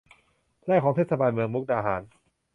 [0.65, 2.01] ไร่ของเทศบาลเมืองมุกดาหาร